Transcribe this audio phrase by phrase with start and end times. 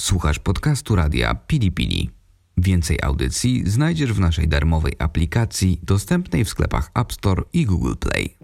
[0.00, 2.10] Słuchasz podcastu radia Pili Pili.
[2.56, 8.36] Więcej audycji znajdziesz w naszej darmowej aplikacji dostępnej w sklepach App Store i Google Play.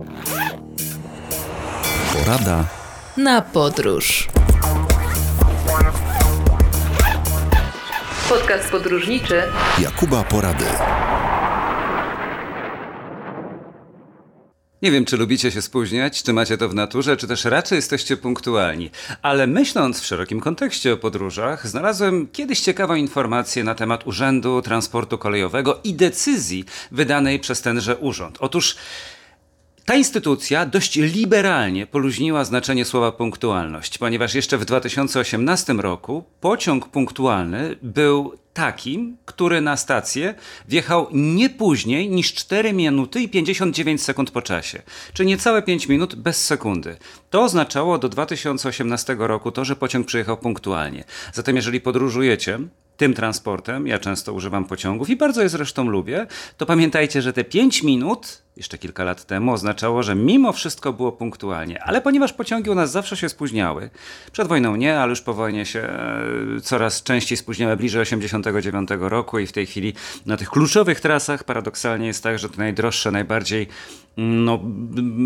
[2.12, 2.64] Porada
[3.16, 4.28] na podróż.
[8.28, 9.42] Podcast podróżniczy
[9.78, 10.64] Jakuba Porady.
[14.82, 18.16] Nie wiem, czy lubicie się spóźniać, czy macie to w naturze, czy też raczej jesteście
[18.16, 18.90] punktualni.
[19.22, 25.18] Ale myśląc w szerokim kontekście o podróżach, znalazłem kiedyś ciekawą informację na temat Urzędu Transportu
[25.18, 28.36] Kolejowego i decyzji wydanej przez tenże urząd.
[28.40, 28.76] Otóż
[29.84, 37.76] ta instytucja dość liberalnie poluźniła znaczenie słowa punktualność, ponieważ jeszcze w 2018 roku pociąg punktualny
[37.82, 40.34] był takim, który na stację
[40.68, 46.14] wjechał nie później niż 4 minuty i 59 sekund po czasie, czyli niecałe 5 minut
[46.14, 46.96] bez sekundy.
[47.30, 51.04] To oznaczało do 2018 roku to, że pociąg przyjechał punktualnie.
[51.32, 52.58] Zatem jeżeli podróżujecie
[52.96, 57.44] tym transportem, ja często używam pociągów i bardzo je zresztą lubię, to pamiętajcie, że te
[57.44, 61.82] 5 minut jeszcze kilka lat temu oznaczało, że mimo wszystko było punktualnie.
[61.82, 63.90] Ale ponieważ pociągi u nas zawsze się spóźniały,
[64.32, 69.38] przed wojną nie, ale już po wojnie się e, coraz częściej spóźniały, bliżej 89 roku
[69.38, 69.94] i w tej chwili
[70.26, 73.68] na tych kluczowych trasach paradoksalnie jest tak, że te najdroższe, najbardziej
[74.16, 74.60] no,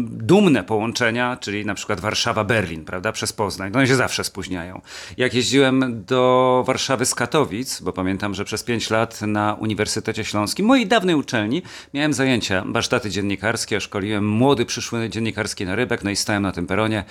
[0.07, 4.81] dumne połączenia, czyli na przykład Warszawa-Berlin, prawda, przez Poznań, no one się zawsze spóźniają.
[5.17, 10.67] Jak jeździłem do Warszawy z Katowic, bo pamiętam, że przez 5 lat na Uniwersytecie Śląskim,
[10.67, 11.63] mojej dawnej uczelni,
[11.95, 16.67] miałem zajęcia, warsztaty dziennikarskie, szkoliłem młody przyszły dziennikarski na rybek, no i stałem na tym
[16.67, 17.05] peronie,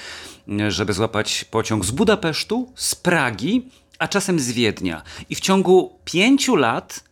[0.67, 5.01] żeby złapać pociąg z Budapesztu, z Pragi, a czasem z Wiednia.
[5.29, 7.03] I w ciągu pięciu lat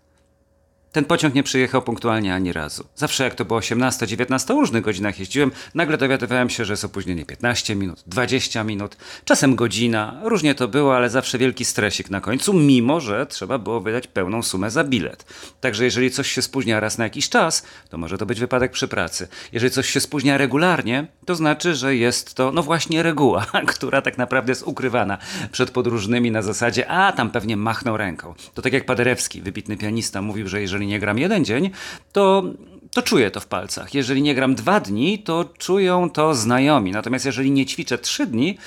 [0.93, 2.85] ten pociąg nie przyjechał punktualnie ani razu.
[2.95, 6.85] Zawsze jak to było 18, 19, o różnych godzinach jeździłem, nagle dowiadywałem się, że jest
[6.85, 10.19] opóźnienie 15 minut, 20 minut, czasem godzina.
[10.23, 14.43] Różnie to było, ale zawsze wielki stresik na końcu, mimo że trzeba było wydać pełną
[14.43, 15.25] sumę za bilet.
[15.61, 18.87] Także jeżeli coś się spóźnia raz na jakiś czas, to może to być wypadek przy
[18.87, 19.27] pracy.
[19.51, 23.45] Jeżeli coś się spóźnia regularnie, to znaczy, że jest to no właśnie reguła,
[23.75, 25.17] która tak naprawdę jest ukrywana
[25.51, 28.33] przed podróżnymi na zasadzie, a tam pewnie machnął ręką.
[28.53, 31.71] To tak jak Paderewski, wybitny pianista, mówił, że jeżeli jeżeli nie gram jeden dzień,
[32.11, 32.43] to,
[32.91, 33.93] to czuję to w palcach.
[33.93, 36.91] Jeżeli nie gram dwa dni, to czują to znajomi.
[36.91, 38.57] Natomiast jeżeli nie ćwiczę trzy dni,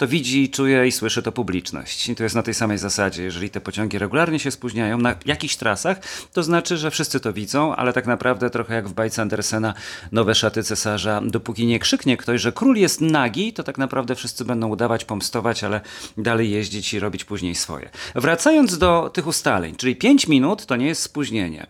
[0.00, 2.08] to widzi, czuje i słyszy to publiczność.
[2.08, 3.22] I to jest na tej samej zasadzie.
[3.22, 6.00] Jeżeli te pociągi regularnie się spóźniają na jakichś trasach,
[6.32, 9.74] to znaczy, że wszyscy to widzą, ale tak naprawdę trochę jak w bajce Andersena
[10.12, 14.44] Nowe szaty cesarza, dopóki nie krzyknie ktoś, że król jest nagi, to tak naprawdę wszyscy
[14.44, 15.80] będą udawać, pomstować, ale
[16.18, 17.90] dalej jeździć i robić później swoje.
[18.14, 21.66] Wracając do tych ustaleń, czyli 5 minut to nie jest spóźnienie.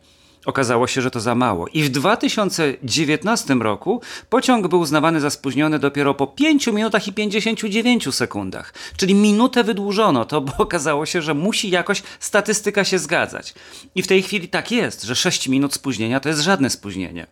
[0.46, 1.68] Okazało się, że to za mało.
[1.68, 8.14] I w 2019 roku pociąg był uznawany za spóźniony dopiero po 5 minutach i 59
[8.14, 8.74] sekundach.
[8.96, 13.54] Czyli minutę wydłużono to, bo okazało się, że musi jakoś statystyka się zgadzać.
[13.94, 17.26] I w tej chwili tak jest, że 6 minut spóźnienia to jest żadne spóźnienie.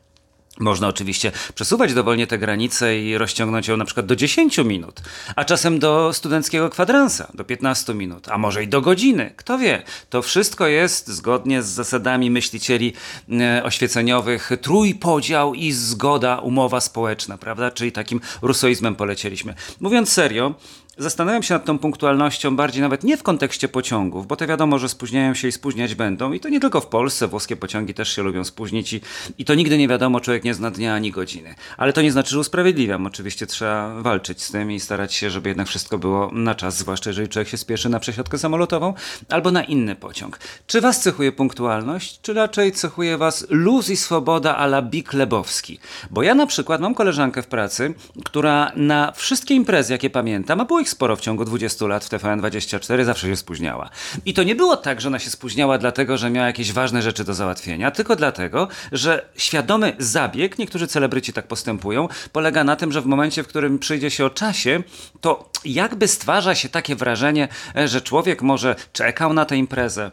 [0.58, 5.00] Można oczywiście przesuwać dowolnie te granice i rozciągnąć ją na przykład do 10 minut,
[5.36, 9.32] a czasem do studenckiego kwadransa, do 15 minut, a może i do godziny.
[9.36, 9.82] Kto wie?
[10.10, 12.92] To wszystko jest zgodnie z zasadami myślicieli
[13.30, 17.70] e, oświeceniowych trójpodział i zgoda, umowa społeczna, prawda?
[17.70, 19.54] Czyli takim rusoizmem polecieliśmy.
[19.80, 20.54] Mówiąc serio,
[21.00, 24.88] Zastanawiam się nad tą punktualnością bardziej nawet nie w kontekście pociągów, bo to wiadomo, że
[24.88, 26.32] spóźniają się i spóźniać będą.
[26.32, 29.00] I to nie tylko w Polsce, włoskie pociągi też się lubią spóźnić i,
[29.38, 31.54] i to nigdy nie wiadomo, człowiek nie zna dnia ani godziny.
[31.76, 33.06] Ale to nie znaczy, że usprawiedliwiam.
[33.06, 37.10] Oczywiście trzeba walczyć z tym i starać się, żeby jednak wszystko było na czas, zwłaszcza
[37.10, 38.94] jeżeli człowiek się spieszy na przesiadkę samolotową
[39.28, 40.38] albo na inny pociąg.
[40.66, 45.78] Czy was cechuje punktualność, czy raczej cechuje was luz i swoboda a la Bik Lebowski?
[46.10, 47.94] Bo ja na przykład mam koleżankę w pracy,
[48.24, 52.04] która na wszystkie imprezy, jakie pamiętam, a było ich ich sporo w ciągu 20 lat
[52.04, 53.90] w TVN24, zawsze się spóźniała.
[54.26, 57.24] I to nie było tak, że ona się spóźniała dlatego, że miała jakieś ważne rzeczy
[57.24, 63.02] do załatwienia, tylko dlatego, że świadomy zabieg, niektórzy celebryci tak postępują, polega na tym, że
[63.02, 64.82] w momencie, w którym przyjdzie się o czasie,
[65.20, 67.48] to jakby stwarza się takie wrażenie,
[67.84, 70.10] że człowiek może czekał na tę imprezę,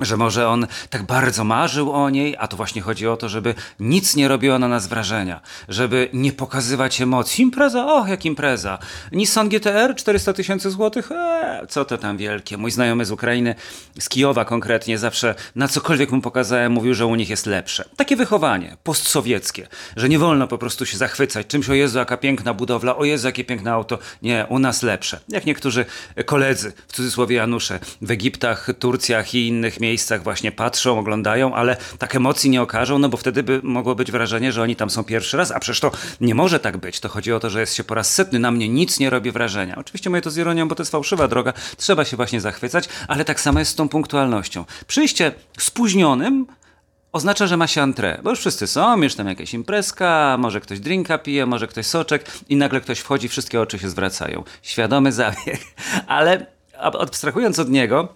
[0.00, 3.54] że może on tak bardzo marzył o niej, a to właśnie chodzi o to, żeby
[3.80, 7.42] nic nie robiło na nas wrażenia, żeby nie pokazywać emocji.
[7.42, 8.78] Impreza, och, jak impreza.
[9.12, 12.56] Nissan GTR, 400 tysięcy złotych, eee, co to tam wielkie.
[12.56, 13.54] Mój znajomy z Ukrainy,
[13.98, 17.84] z Kijowa konkretnie, zawsze na cokolwiek mu pokazałem, mówił, że u nich jest lepsze.
[17.96, 22.54] Takie wychowanie, postsowieckie, że nie wolno po prostu się zachwycać czymś, o Jezu, jaka piękna
[22.54, 23.98] budowla, o Jezu, jakie piękne auto.
[24.22, 25.20] Nie, u nas lepsze.
[25.28, 25.84] Jak niektórzy
[26.24, 29.85] koledzy, w cudzysłowie Janusze, w Egiptach, Turcjach i innych miejscach
[30.22, 34.52] właśnie patrzą, oglądają, ale tak emocji nie okażą, no bo wtedy by mogło być wrażenie,
[34.52, 35.90] że oni tam są pierwszy raz, a przecież to
[36.20, 37.00] nie może tak być.
[37.00, 39.30] To chodzi o to, że jest się po raz setny, na mnie nic nie robi
[39.30, 39.76] wrażenia.
[39.76, 43.24] Oczywiście mówię to z ironią, bo to jest fałszywa droga, trzeba się właśnie zachwycać, ale
[43.24, 44.64] tak samo jest z tą punktualnością.
[44.86, 46.46] Przyjście spóźnionym
[47.12, 50.80] oznacza, że ma się antre, bo już wszyscy są, już tam jakaś imprezka, może ktoś
[50.80, 54.44] drinka pije, może ktoś soczek i nagle ktoś wchodzi, wszystkie oczy się zwracają.
[54.62, 55.60] Świadomy zabieg.
[56.06, 56.46] Ale
[56.78, 58.14] abstrahując od niego,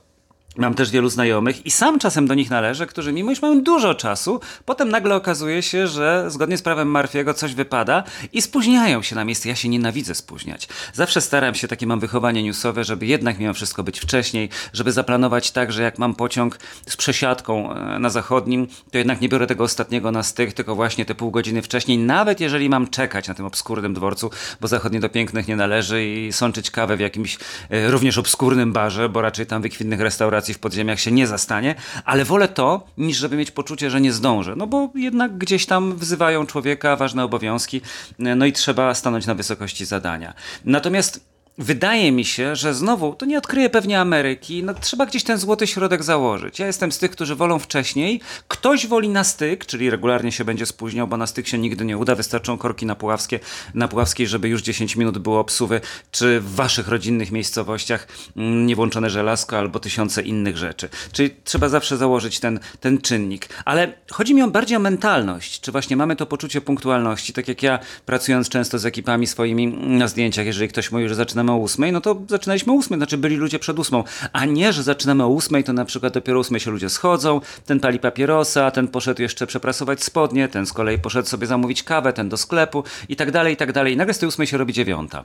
[0.56, 3.94] Mam też wielu znajomych i sam czasem do nich należę, którzy mimo iż mają dużo
[3.94, 9.16] czasu, potem nagle okazuje się, że zgodnie z prawem Marfiego coś wypada i spóźniają się
[9.16, 9.48] na miejsce.
[9.48, 10.68] Ja się nienawidzę spóźniać.
[10.92, 15.50] Zawsze staram się, takie mam wychowanie newsowe, żeby jednak mimo wszystko być wcześniej, żeby zaplanować
[15.50, 19.64] tak, że jak mam pociąg z przesiadką e, na zachodnim, to jednak nie biorę tego
[19.64, 23.46] ostatniego na styk, tylko właśnie te pół godziny wcześniej, nawet jeżeli mam czekać na tym
[23.46, 24.30] obskurnym dworcu,
[24.60, 27.38] bo zachodnie do pięknych nie należy i sączyć kawę w jakimś
[27.70, 31.74] e, również obskurnym barze, bo raczej tam wykwintnych restauracji w podziemiach się nie zastanie,
[32.04, 34.54] ale wolę to, niż żeby mieć poczucie, że nie zdążę.
[34.56, 37.80] No bo jednak gdzieś tam wzywają człowieka, ważne obowiązki,
[38.18, 40.34] no i trzeba stanąć na wysokości zadania.
[40.64, 41.29] Natomiast
[41.60, 45.66] Wydaje mi się, że znowu, to nie odkryje pewnie Ameryki, no trzeba gdzieś ten złoty
[45.66, 46.58] środek założyć.
[46.58, 50.66] Ja jestem z tych, którzy wolą wcześniej, ktoś woli na styk, czyli regularnie się będzie
[50.66, 53.40] spóźniał, bo na styk się nigdy nie uda, wystarczą korki na, Puławskie,
[53.74, 55.80] na Puławskiej, żeby już 10 minut było obsuwy,
[56.10, 60.88] czy w waszych rodzinnych miejscowościach mm, niewłączone żelazko albo tysiące innych rzeczy.
[61.12, 63.48] Czyli trzeba zawsze założyć ten, ten czynnik.
[63.64, 67.62] Ale chodzi mi o bardziej o mentalność, czy właśnie mamy to poczucie punktualności, tak jak
[67.62, 71.56] ja pracując często z ekipami swoimi na zdjęciach, jeżeli ktoś mówi, że zaczynamy zaczynamy o
[71.56, 75.24] ósmej, no to zaczynaliśmy o ósmej, znaczy byli ludzie przed ósmą, a nie, że zaczynamy
[75.24, 78.88] o ósmej, to na przykład dopiero o ósmej się ludzie schodzą, ten pali papierosa, ten
[78.88, 83.16] poszedł jeszcze przeprasować spodnie, ten z kolei poszedł sobie zamówić kawę, ten do sklepu i
[83.16, 83.94] tak dalej, i tak dalej.
[83.94, 85.24] I nagle z tej ósmej się robi dziewiąta.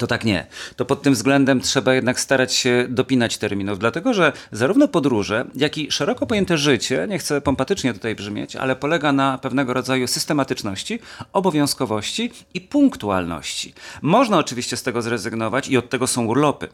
[0.00, 0.46] To tak nie.
[0.76, 5.78] To pod tym względem trzeba jednak starać się dopinać terminów, dlatego że zarówno podróże, jak
[5.78, 10.98] i szeroko pojęte życie, nie chcę pompatycznie tutaj brzmieć, ale polega na pewnego rodzaju systematyczności,
[11.32, 13.74] obowiązkowości i punktualności.
[14.02, 16.68] Można oczywiście z tego zrezygnować i od tego są urlopy.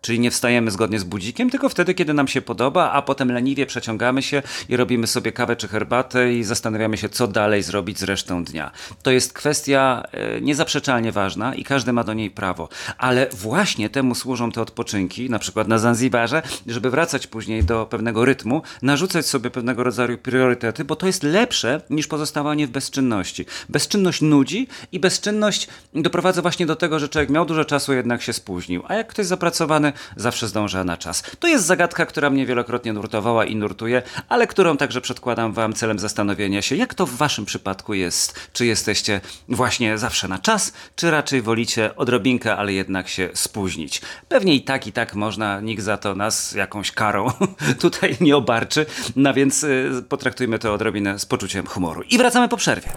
[0.00, 3.66] Czyli nie wstajemy zgodnie z budzikiem, tylko wtedy, kiedy nam się podoba, a potem leniwie
[3.66, 8.02] przeciągamy się i robimy sobie kawę czy herbatę i zastanawiamy się, co dalej zrobić z
[8.02, 8.70] resztą dnia.
[9.02, 12.68] To jest kwestia e, niezaprzeczalnie ważna i każdy ma do niej prawo.
[12.98, 18.24] Ale właśnie temu służą te odpoczynki, na przykład na Zanzibarze, żeby wracać później do pewnego
[18.24, 23.46] rytmu, narzucać sobie pewnego rodzaju priorytety, bo to jest lepsze niż pozostawanie w bezczynności.
[23.68, 28.32] Bezczynność nudzi i bezczynność doprowadza właśnie do tego, że człowiek miał dużo czasu, jednak się
[28.32, 28.82] spóźnił.
[28.88, 31.22] A jak ktoś zapracowany, zawsze zdąża na czas.
[31.38, 35.98] To jest zagadka, która mnie wielokrotnie nurtowała i nurtuje, ale którą także przedkładam Wam celem
[35.98, 38.48] zastanowienia się, jak to w Waszym przypadku jest.
[38.52, 44.02] Czy jesteście właśnie zawsze na czas, czy raczej wolicie odrobinkę, ale jednak się spóźnić.
[44.28, 47.32] Pewnie i tak, i tak można, nikt za to nas jakąś karą
[47.80, 48.86] tutaj nie obarczy,
[49.16, 52.02] no więc y, potraktujmy to odrobinę z poczuciem humoru.
[52.02, 52.88] I wracamy po przerwie.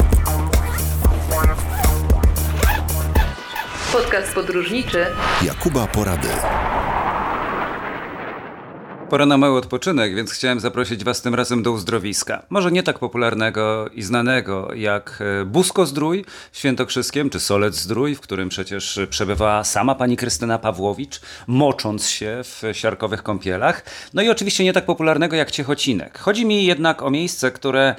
[3.91, 5.05] Podcast podróżniczy
[5.41, 6.27] Jakuba Porady.
[9.11, 12.45] Pora na mały odpoczynek, więc chciałem zaprosić Was tym razem do uzdrowiska.
[12.49, 18.15] Może nie tak popularnego i znanego jak e, Busko Zdrój w Świętokrzyskiem, czy Solec Zdrój,
[18.15, 23.83] w którym przecież przebywała sama pani Krystyna Pawłowicz, mocząc się w siarkowych kąpielach.
[24.13, 26.19] No i oczywiście nie tak popularnego jak Ciechocinek.
[26.19, 27.95] Chodzi mi jednak o miejsce, które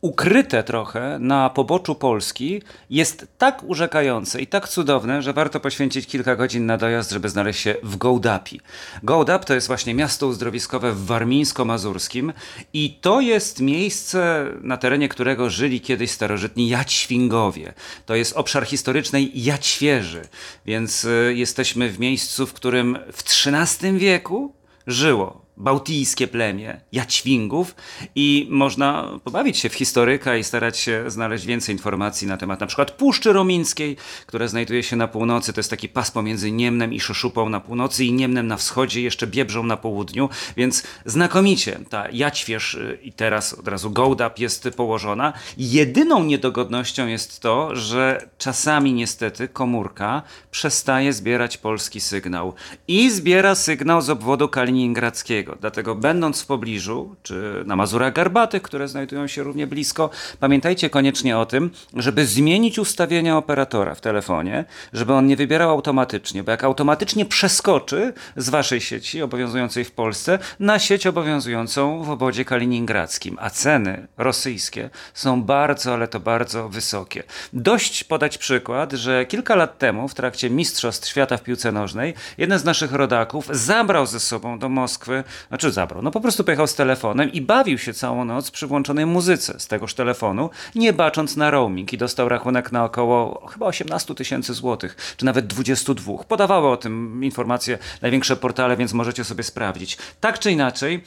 [0.00, 6.36] ukryte trochę na poboczu Polski jest tak urzekające i tak cudowne, że warto poświęcić kilka
[6.36, 8.60] godzin na dojazd, żeby znaleźć się w Gołdapi.
[9.02, 12.32] Gołdap to jest właśnie miasto uzdrowiskowe w Warmińsko-Mazurskim
[12.72, 17.72] i to jest miejsce, na terenie którego żyli kiedyś starożytni Jaćwingowie.
[18.06, 20.22] To jest obszar historycznej Jaćwieży,
[20.66, 24.54] więc y, jesteśmy w miejscu, w którym w XIII wieku
[24.86, 27.74] żyło bałtyjskie plemię Jaćwingów
[28.14, 32.66] i można pobawić się w historyka i starać się znaleźć więcej informacji na temat na
[32.66, 37.00] przykład Puszczy Romińskiej, która znajduje się na północy, to jest taki pas pomiędzy Niemnem i
[37.00, 42.74] Szoszupą na północy i Niemnem na wschodzie, jeszcze Biebrzą na południu, więc znakomicie ta Jaćwierz
[42.74, 45.32] y, i teraz od razu Gołdap jest położona.
[45.58, 52.54] Jedyną niedogodnością jest to, że czasami niestety komórka przestaje zbierać polski sygnał
[52.88, 55.49] i zbiera sygnał z obwodu kaliningradzkiego.
[55.60, 61.38] Dlatego będąc w pobliżu, czy na Mazurach Garbatych, które znajdują się równie blisko, pamiętajcie koniecznie
[61.38, 66.64] o tym, żeby zmienić ustawienia operatora w telefonie, żeby on nie wybierał automatycznie, bo jak
[66.64, 73.50] automatycznie przeskoczy z waszej sieci obowiązującej w Polsce na sieć obowiązującą w obodzie kaliningradzkim, a
[73.50, 77.22] ceny rosyjskie są bardzo, ale to bardzo wysokie.
[77.52, 82.58] Dość podać przykład, że kilka lat temu w trakcie Mistrzostw Świata w piłce nożnej jeden
[82.58, 86.74] z naszych rodaków zabrał ze sobą do Moskwy Znaczy zabrał, no po prostu pojechał z
[86.74, 91.50] telefonem i bawił się całą noc przy włączonej muzyce z tegoż telefonu, nie bacząc na
[91.50, 96.24] roaming i dostał rachunek na około chyba 18 tysięcy złotych, czy nawet 22.
[96.24, 99.98] Podawały o tym informacje największe portale, więc możecie sobie sprawdzić.
[100.20, 101.04] Tak czy inaczej,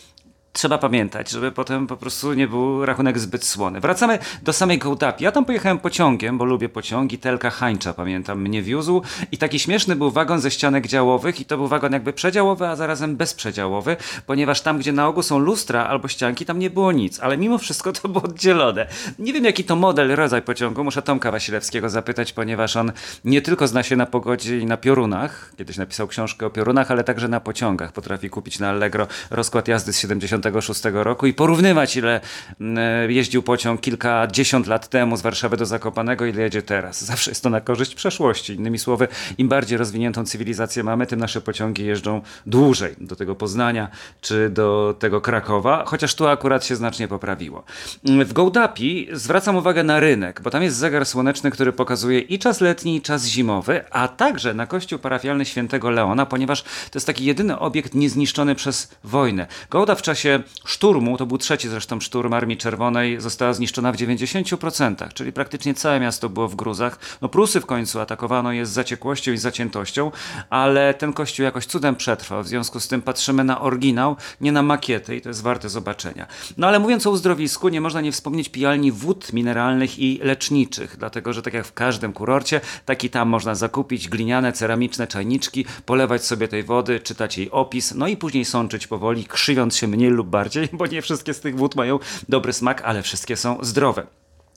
[0.54, 3.80] trzeba pamiętać, żeby potem po prostu nie był rachunek zbyt słony.
[3.80, 5.24] Wracamy do samej Gołdapi.
[5.24, 7.18] Ja tam pojechałem pociągiem, bo lubię pociągi.
[7.18, 9.02] Telka Hańcza, pamiętam, mnie wiózł.
[9.32, 12.76] I taki śmieszny był wagon ze ścianek działowych i to był wagon jakby przedziałowy, a
[12.76, 17.20] zarazem bezprzedziałowy, ponieważ tam, gdzie na ogół są lustra albo ścianki, tam nie było nic.
[17.20, 18.88] Ale mimo wszystko to było oddzielone.
[19.20, 20.84] Nie wiem, jaki to model, rodzaj pociągu.
[20.84, 22.92] Muszę Tomka Wasilewskiego zapytać, ponieważ on
[23.26, 25.54] nie tylko zna się na pogodzie i na piorunach.
[25.58, 27.92] Kiedyś napisał książkę o piorunach, ale także na pociągach.
[27.92, 32.22] Potrafi kupić na Allegro rozkład jazdy z 70 1996 roku i porównywać, ile
[32.62, 37.04] mm, jeździł pociąg kilkadziesiąt lat temu z Warszawy do Zakopanego, ile jedzie teraz.
[37.14, 38.54] Zawsze jest to na korzyść przeszłości.
[38.54, 39.08] Innymi słowy,
[39.38, 43.88] im bardziej rozwiniętą cywilizację mamy, tym nasze pociągi jeżdżą dłużej do tego Poznania
[44.22, 47.64] czy do tego Krakowa, chociaż tu akurat się znacznie poprawiło.
[48.04, 52.62] W Gołdapi zwracam uwagę na rynek, bo tam jest zegar słoneczny, który pokazuje i czas
[52.62, 57.26] letni, i czas zimowy, a także na kościół parafialny świętego Leona, ponieważ to jest taki
[57.26, 59.48] jedyny obiekt niezniszczony przez wojnę.
[59.70, 60.33] Gołda w czasie
[60.66, 66.00] szturmu, to był trzeci zresztą szturm Armii Czerwonej, została zniszczona w 90%, czyli praktycznie całe
[66.00, 67.00] miasto było w gruzach.
[67.22, 70.12] No Prusy w końcu atakowano je z zaciekłością i zaciętością,
[70.50, 74.62] ale ten kościół jakoś cudem przetrwał, w związku z tym patrzymy na oryginał, nie na
[74.62, 76.28] makietę i to jest warte zobaczenia.
[76.58, 81.34] No ale mówiąc o uzdrowisku, nie można nie wspomnieć pijalni wód mineralnych i leczniczych, dlatego
[81.34, 86.48] że tak jak w każdym kurorcie, taki tam można zakupić gliniane, ceramiczne czajniczki, polewać sobie
[86.48, 90.70] tej wody, czytać jej opis, no i później sączyć powoli, krzywiąc się mniej lub bardziej,
[90.74, 92.00] bo nie wszystkie z tych wód mają
[92.30, 94.08] dobry smak, ale wszystkie są zdrowe.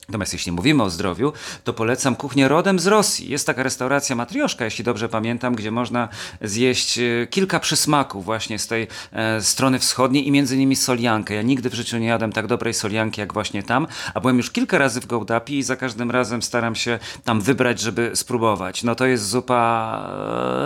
[0.09, 1.33] Natomiast jeśli mówimy o zdrowiu,
[1.63, 3.29] to polecam kuchnię rodem z Rosji.
[3.29, 6.09] Jest taka restauracja Matrioszka, jeśli dobrze pamiętam, gdzie można
[6.41, 11.33] zjeść e, kilka przysmaków właśnie z tej e, strony wschodniej i między innymi soliankę.
[11.33, 14.51] Ja nigdy w życiu nie jadłem tak dobrej solianki jak właśnie tam, a byłem już
[14.51, 18.83] kilka razy w Gołdapi i za każdym razem staram się tam wybrać, żeby spróbować.
[18.83, 20.01] No to jest zupa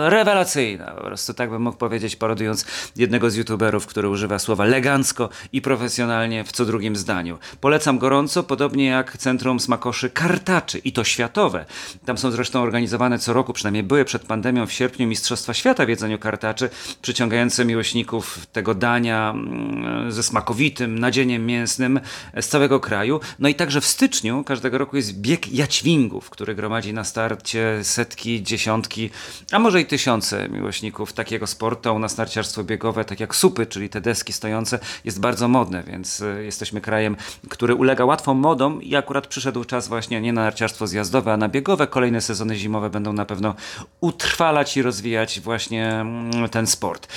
[0.06, 4.64] e, rewelacyjna, po prostu tak bym mógł powiedzieć, parodując jednego z youtuberów, który używa słowa
[4.64, 7.38] elegancko i profesjonalnie w co drugim zdaniu.
[7.60, 11.64] Polecam gorąco, podobnie jak Centrum Smakoszy Kartaczy i to światowe.
[12.04, 15.88] Tam są zresztą organizowane co roku, przynajmniej były przed pandemią w sierpniu Mistrzostwa Świata w
[15.88, 16.70] jedzeniu kartaczy,
[17.02, 22.00] przyciągające miłośników tego dania mm, ze smakowitym nadzieniem mięsnym
[22.40, 23.20] z całego kraju.
[23.38, 28.42] No i także w styczniu każdego roku jest bieg jaćwingów, który gromadzi na starcie setki,
[28.42, 29.10] dziesiątki,
[29.52, 31.94] a może i tysiące miłośników takiego sportu.
[31.94, 36.20] U nas narciarstwo biegowe, tak jak supy, czyli te deski stojące, jest bardzo modne, więc
[36.20, 37.16] y, jesteśmy krajem,
[37.48, 41.48] który ulega łatwą modom i akurat przyszedł czas właśnie nie na narciarstwo zjazdowe, a na
[41.48, 41.86] biegowe.
[41.86, 43.54] Kolejne sezony zimowe będą na pewno
[44.00, 47.08] utrwalać i rozwijać właśnie mm, ten sport.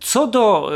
[0.00, 0.70] Co do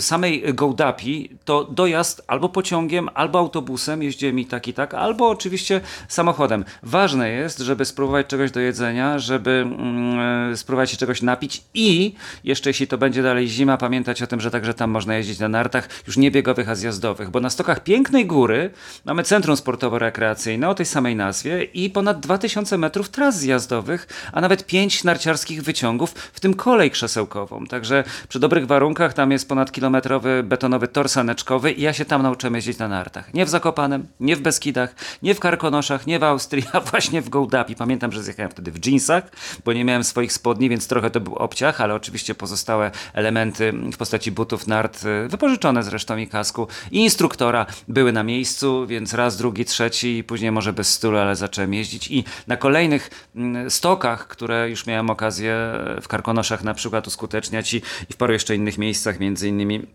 [0.00, 5.80] samej Gołdapi, to dojazd albo pociągiem, albo autobusem, jeździłem i tak i tak, albo oczywiście
[6.08, 6.64] samochodem.
[6.82, 12.70] Ważne jest, żeby spróbować czegoś do jedzenia, żeby mm, spróbować się czegoś napić i jeszcze
[12.70, 15.88] jeśli to będzie dalej zima, pamiętać o tym, że także tam można jeździć na nartach,
[16.06, 18.70] już nie biegowych, a zjazdowych, bo na stokach Pięknej Góry
[19.04, 24.40] mamy centrum sportowe rekreacyjne o tej samej nazwie i ponad 2000 metrów tras zjazdowych, a
[24.40, 27.66] nawet 5 narciarskich wyciągów, w tym kolej krzesełkową.
[27.66, 32.22] Także przy dobrych warunkach tam jest ponad kilometrowy betonowy tor saneczkowy i ja się tam
[32.22, 33.34] nauczyłem jeździć na nartach.
[33.34, 37.28] Nie w Zakopanem, nie w Beskidach, nie w Karkonoszach, nie w Austrii, a właśnie w
[37.28, 37.76] Gołdapi.
[37.76, 39.24] Pamiętam, że zjechałem wtedy w jeansach,
[39.64, 43.96] bo nie miałem swoich spodni, więc trochę to był obciach, ale oczywiście pozostałe elementy w
[43.96, 49.64] postaci butów, nart, wypożyczone zresztą i kasku i instruktora były na miejscu, więc raz, drugi,
[49.64, 54.70] trzeci i później może bez stylu, ale zacząłem jeździć i na kolejnych mm, stokach, które
[54.70, 55.56] już miałem okazję
[56.02, 57.76] w Karkonoszach na przykład uskuteczniać i,
[58.10, 59.86] i w paru jeszcze innych miejscach, między innymi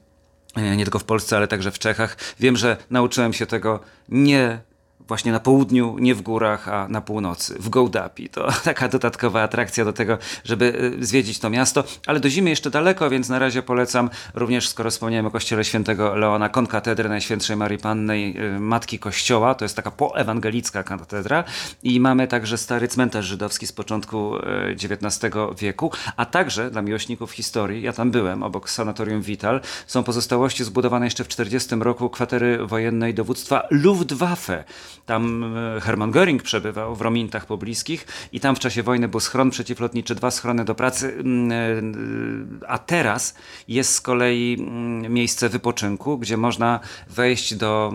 [0.55, 2.17] e, nie tylko w Polsce, ale także w Czechach.
[2.39, 4.59] Wiem, że nauczyłem się tego nie
[5.07, 8.29] właśnie na południu, nie w górach, a na północy, w Gołdapi.
[8.29, 12.69] To taka dodatkowa atrakcja do tego, żeby y, zwiedzić to miasto, ale do zimy jeszcze
[12.69, 17.77] daleko, więc na razie polecam również, skoro wspomniałem o kościele świętego Leona, konkatedry Najświętszej Marii
[17.77, 21.43] Pannej, y, Matki Kościoła, to jest taka poewangelicka katedra
[21.83, 24.35] i mamy także stary cmentarz żydowski z początku
[24.83, 30.03] XIX y, wieku, a także dla miłośników historii, ja tam byłem, obok sanatorium Vital, są
[30.03, 34.63] pozostałości zbudowane jeszcze w 40 roku kwatery wojennej dowództwa Luftwaffe.
[35.05, 35.43] Tam
[35.77, 40.15] e, Hermann Göring przebywał w Romintach pobliskich i tam w czasie wojny był schron przeciwlotniczy,
[40.15, 41.51] dwa schrony do pracy, mm,
[42.63, 43.35] e, a teraz
[43.67, 47.93] jest z kolei mm, miejsce wypoczynku, gdzie można wejść do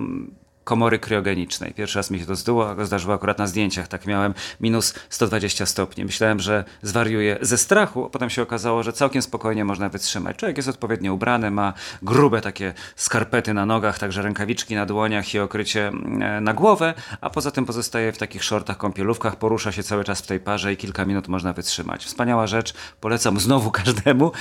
[0.70, 1.74] komory kryogenicznej.
[1.74, 6.04] Pierwszy raz mi się to zdarzyło, zdarzyło akurat na zdjęciach, tak miałem minus 120 stopni.
[6.04, 10.36] Myślałem, że zwariuję ze strachu, a potem się okazało, że całkiem spokojnie można wytrzymać.
[10.36, 11.72] Człowiek jest odpowiednio ubrany, ma
[12.02, 17.30] grube takie skarpety na nogach, także rękawiczki na dłoniach i okrycie mm, na głowę, a
[17.30, 20.76] poza tym pozostaje w takich shortach, kąpielówkach, porusza się cały czas w tej parze i
[20.76, 22.04] kilka minut można wytrzymać.
[22.04, 24.32] Wspaniała rzecz, polecam znowu każdemu,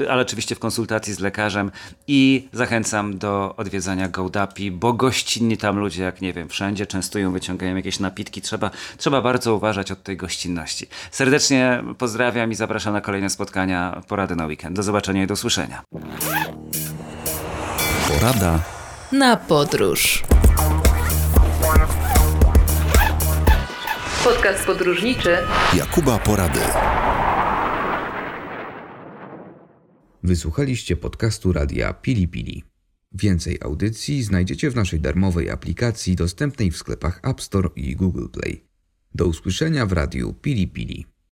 [0.00, 1.70] e, ale oczywiście w konsultacji z lekarzem
[2.06, 4.92] i zachęcam do odwiedzania Gołdapi, bo
[5.48, 8.42] gościnni tam ludzie, jak nie wiem, wszędzie częstują, wyciągają jakieś napitki.
[8.42, 10.86] Trzeba, trzeba bardzo uważać od tej gościnności.
[11.10, 14.76] Serdecznie pozdrawiam i zapraszam na kolejne spotkania, porady na weekend.
[14.76, 15.82] Do zobaczenia i do usłyszenia.
[18.08, 18.58] Porada
[19.12, 20.22] na podróż.
[24.24, 25.36] Podcast podróżniczy
[25.74, 26.60] Jakuba Porady.
[30.22, 32.67] Wysłuchaliście podcastu radia Pili Pili.
[33.12, 38.64] Więcej audycji znajdziecie w naszej darmowej aplikacji dostępnej w sklepach App Store i Google Play.
[39.14, 41.06] Do usłyszenia w radiu Pili Pili.